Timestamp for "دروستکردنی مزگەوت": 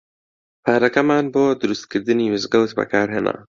1.61-2.71